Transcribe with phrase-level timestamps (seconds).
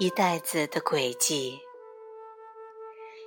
[0.00, 1.60] 一代子的轨迹，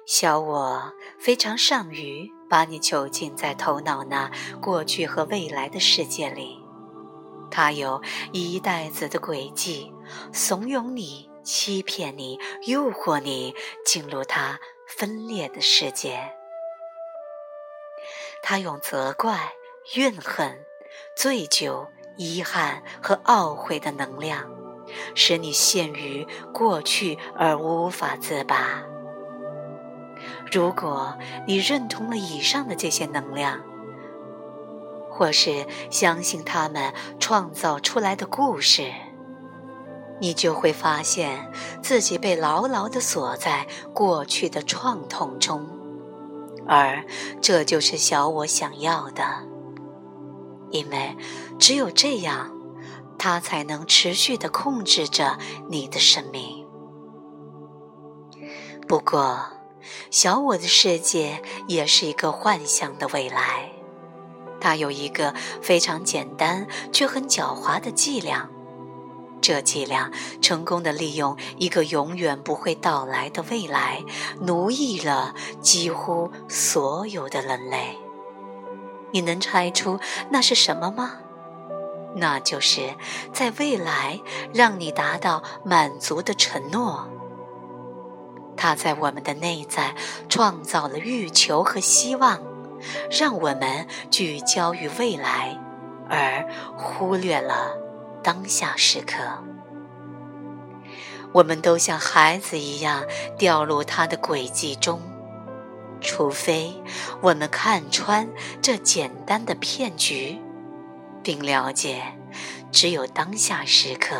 [0.06, 6.63] 小我非常善于把你囚禁在头脑那过去和未来的世界里。
[7.52, 9.94] 它有一袋子的轨迹，
[10.31, 13.53] 怂恿你、欺骗你、诱惑你
[13.85, 14.58] 进入它
[14.88, 16.34] 分裂的世界。
[18.41, 19.52] 它用责怪、
[19.95, 20.66] 怨恨、
[21.17, 24.61] 醉酒、遗憾和懊悔的能量。
[25.16, 28.84] 使你陷于过去而无法自拔。
[30.52, 33.62] 如果你认同了以上的这些能量，
[35.09, 38.91] 或是相信他们创造出来的故事，
[40.20, 41.52] 你就会发现
[41.82, 45.68] 自己被牢牢地锁在过去的创痛中，
[46.68, 47.04] 而
[47.41, 49.23] 这就是小我想要的，
[50.70, 51.16] 因为
[51.58, 52.61] 只有这样。
[53.24, 55.38] 它才能持续地控制着
[55.70, 56.66] 你的生命。
[58.88, 59.46] 不过，
[60.10, 63.70] 小我的世界也是一个幻想的未来。
[64.59, 68.50] 它有一个非常简单却很狡猾的伎俩，
[69.39, 74.03] 这伎俩成功的利用一个永远不会到来的未来，
[74.39, 78.00] 奴役了几乎所有的人类。
[79.11, 80.00] 你能猜出
[80.31, 81.19] 那是什么吗？
[82.15, 82.95] 那就是
[83.33, 84.19] 在未来
[84.53, 87.07] 让你达到满足的承诺。
[88.57, 89.95] 他在我们的内在
[90.29, 92.39] 创造了欲求和希望，
[93.09, 95.57] 让我们聚焦于未来，
[96.09, 97.71] 而忽略了
[98.21, 99.17] 当下时刻。
[101.31, 103.05] 我们都像孩子一样
[103.37, 105.01] 掉入他的轨迹中，
[106.01, 106.73] 除非
[107.21, 108.29] 我们看穿
[108.61, 110.39] 这简单的骗局。
[111.23, 112.17] 并了解，
[112.72, 114.16] 只有当下时刻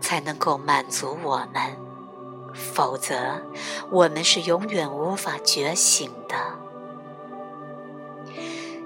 [0.00, 1.76] 才能够满足我们，
[2.52, 3.42] 否则
[3.90, 6.36] 我们是永远无法觉醒的。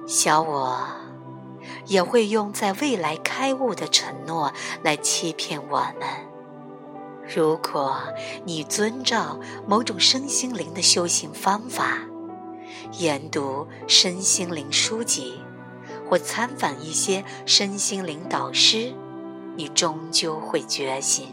[0.07, 0.87] 小我
[1.87, 6.09] 也会用在未来开悟的承诺来欺骗我们。
[7.35, 7.99] 如果
[8.45, 11.99] 你遵照某种身心灵的修行方法，
[12.93, 15.43] 研读身心灵书籍。
[16.09, 18.93] 或参访一些身心灵导师，
[19.57, 21.29] 你终究会觉醒。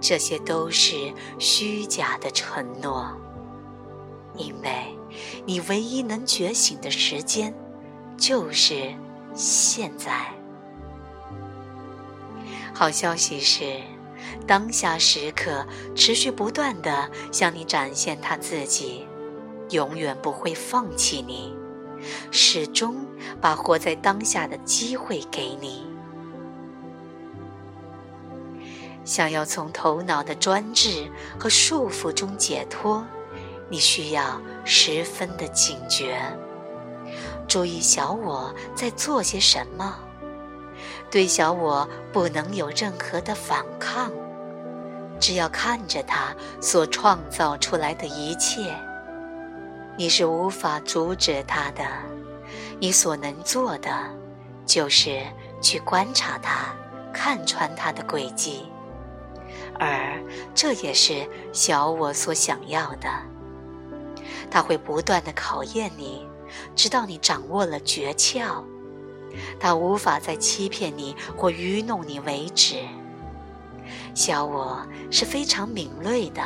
[0.00, 3.08] 这些都是虚假的承诺，
[4.36, 4.70] 因为
[5.46, 7.54] 你唯一能觉醒的时间
[8.18, 8.94] 就是
[9.34, 10.26] 现在。
[12.74, 13.80] 好消息是，
[14.46, 19.06] 当下时刻持续不断的向你展现他自己，
[19.70, 21.55] 永远不会放弃你。
[22.30, 22.96] 始终
[23.40, 25.86] 把活在当下的机会给你。
[29.04, 31.08] 想要从头脑的专制
[31.38, 33.06] 和束缚中解脱，
[33.68, 36.20] 你需要十分的警觉，
[37.46, 39.96] 注意小我在做些什么，
[41.08, 44.10] 对小我不能有任何的反抗，
[45.20, 48.74] 只要看着他所创造出来的一切。
[49.98, 51.82] 你是无法阻止他的，
[52.78, 53.90] 你所能做的，
[54.66, 55.22] 就是
[55.62, 56.74] 去观察他，
[57.14, 58.66] 看穿他的轨迹，
[59.78, 60.22] 而
[60.54, 63.08] 这也是小我所想要的。
[64.50, 66.28] 他会不断的考验你，
[66.74, 68.62] 直到你掌握了诀窍，
[69.58, 72.76] 他无法再欺骗你或愚弄你为止。
[74.14, 76.42] 小我是非常敏锐的。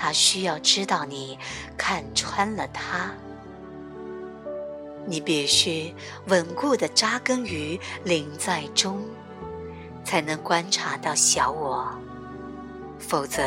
[0.00, 1.36] 他需要知道你
[1.76, 3.10] 看穿了他，
[5.04, 5.92] 你必须
[6.28, 9.04] 稳固的扎根于灵在中，
[10.04, 11.88] 才能观察到小我，
[13.00, 13.42] 否则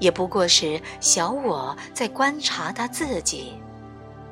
[0.00, 3.52] 也不过是小我在观察他自己，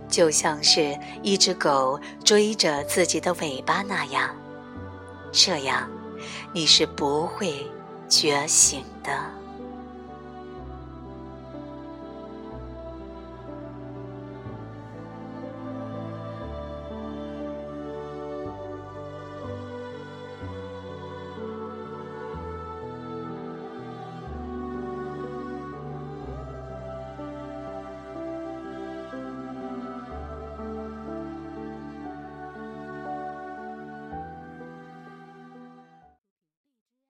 [0.08, 4.34] 就像是一只狗追着自己的尾巴那样，
[5.30, 5.90] 这样
[6.54, 7.70] 你是不会
[8.08, 9.43] 觉醒的。